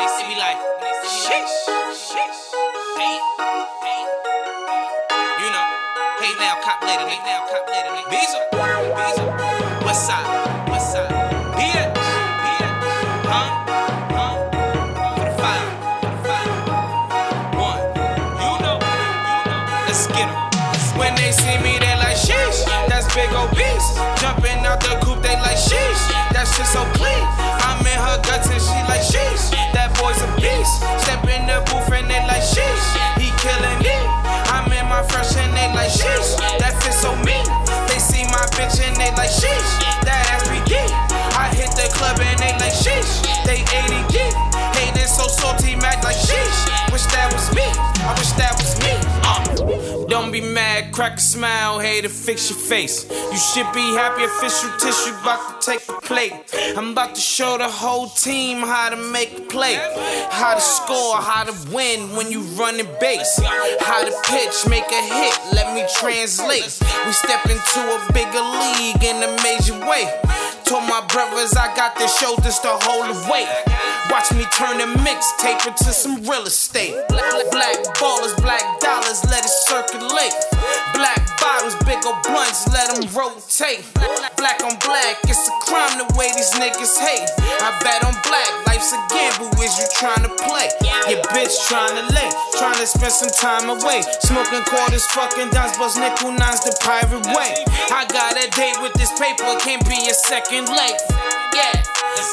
[0.00, 0.56] they see me like,
[1.04, 1.56] sheesh,
[1.92, 2.40] sheesh.
[2.96, 3.16] Hey,
[3.84, 4.02] hey.
[5.40, 5.66] You know,
[6.20, 7.92] hey now, cop later, hey now, cop later.
[8.08, 8.40] Visa,
[8.96, 9.24] Visa,
[9.84, 11.12] West Side, West Side.
[11.52, 12.72] Bitch, bitch,
[13.28, 13.48] huh,
[14.16, 14.34] huh.
[14.96, 15.68] For the five,
[16.00, 16.52] for the five.
[17.60, 17.84] One,
[18.40, 18.78] you know.
[19.86, 20.32] Let's get 'em.
[20.98, 22.64] When they see me, they're like sheesh.
[22.88, 23.90] That's big old beast.
[24.20, 25.29] Jumping out the coupe,
[48.10, 48.90] I wish that was me.
[49.22, 50.06] Uh.
[50.08, 53.08] Don't be mad, crack a smile, hey to fix your face.
[53.08, 56.32] You should be happy, official tissue about to take the plate.
[56.76, 59.78] I'm about to show the whole team how to make a play,
[60.28, 63.38] how to score, how to win when you running base,
[63.78, 65.38] how to pitch, make a hit.
[65.54, 66.66] Let me translate.
[67.06, 70.10] We step into a bigger league in a major way.
[70.64, 73.89] Told my brothers I got the shoulders to hold the weight.
[74.10, 76.98] Watch me turn the mixtape into some real estate.
[77.08, 80.34] Black, ballers, black dollars, let it circulate.
[80.98, 83.86] Black bottles, big old blunts, let them rotate.
[84.34, 87.22] Black on black, it's a crime the way these niggas hate.
[87.62, 90.66] I bet on black, life's a gamble, is you trying to play?
[91.06, 94.02] Your bitch trying to lay, trying to spend some time away.
[94.26, 97.54] Smoking quarters, fucking dimes, bust nickel nines the pirate way.
[97.94, 101.39] I got a date with this paper, can't be a second late.
[101.60, 101.82] Yeah.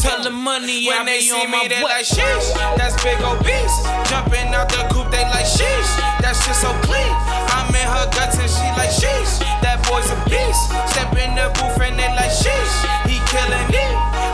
[0.00, 2.56] Tell the money when they see me, they like sheesh.
[2.80, 3.84] That's big old beast.
[4.08, 5.90] Jumping out the coupe, they like sheesh.
[6.24, 7.12] That shit so clean.
[7.52, 9.44] I'm in her guts and she like sheesh.
[9.60, 10.72] That boy's a beast.
[10.96, 12.74] Step in the booth and they like sheesh.
[13.04, 13.84] He killing me.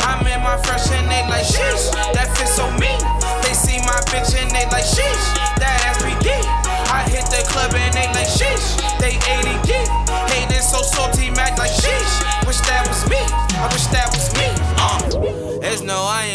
[0.06, 1.90] I'm in my fresh and they like sheesh.
[2.14, 3.02] That fit so mean.
[3.42, 5.24] They see my bitch and they like sheesh.
[5.58, 6.30] That ass 3D.
[6.94, 8.78] I hit the club and they like sheesh.
[9.02, 9.88] They 80 deep.
[10.30, 12.22] Hating so salty, mad like sheesh.
[12.46, 13.02] Wish that was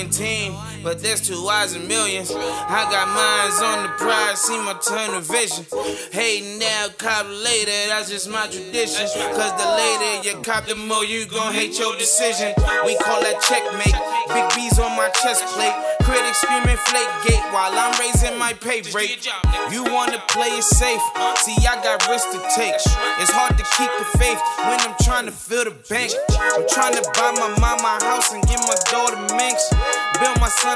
[0.01, 2.31] 19, but that's two eyes and millions.
[2.33, 5.65] I got mines on the prize, see my turn of vision.
[6.11, 9.05] Hey now, cop later, that's just my tradition.
[9.37, 12.53] Cause the later you cop, the more you gon' hate your decision.
[12.85, 13.93] We call that checkmate,
[14.33, 15.75] big B's on my chest plate.
[16.01, 19.29] Critics screaming flake gate while I'm raising my pay rate.
[19.69, 21.01] You wanna play it safe,
[21.45, 22.73] see, I got risks to take.
[23.21, 26.11] It's hard to keep the faith when I'm trying to fill the bank.
[26.57, 29.19] I'm trying to buy my mama a house and get my daughter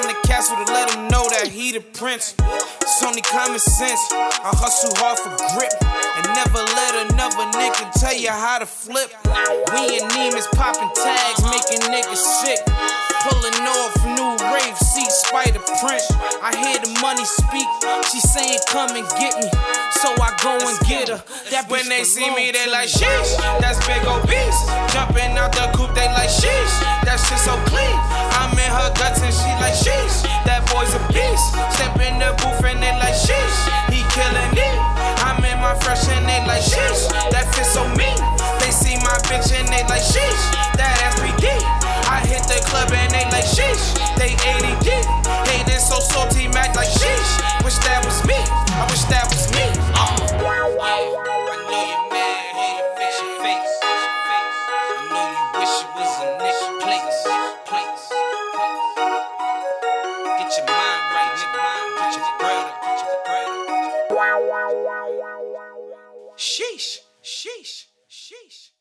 [0.02, 2.36] son a castle to let him know that he the prince.
[2.82, 4.02] It's only common sense.
[4.12, 5.72] I hustle hard for grip
[6.20, 9.12] and never let another nigga tell you how to flip.
[9.72, 12.60] We and Neiman's popping tags, making niggas sick.
[13.24, 16.04] Pulling off new rave seat, spider print.
[16.44, 17.68] I hear the money speak.
[18.12, 19.50] She saying, Come and get me.
[20.04, 21.24] So I go and get her.
[21.52, 23.32] That when they see me, they like sheesh.
[23.64, 24.62] That's big old beast.
[24.94, 26.74] Jumping out the coupe, they like sheesh.
[27.08, 27.56] That shit so
[35.96, 38.18] fresh and they like sheesh, that fits so mean.
[38.60, 40.44] They see my bitch and they like sheesh,
[40.76, 41.64] that ass be deep.
[42.12, 45.06] I hit the club and they like sheesh, they 80 deep.
[45.48, 47.64] Hating so salty, mad like sheesh.
[47.64, 49.66] Wish that was me, I wish that was me.
[49.96, 50.26] Uh.
[60.38, 60.85] Get your mind.
[67.26, 67.88] Sheesh.
[68.08, 68.75] Sheesh.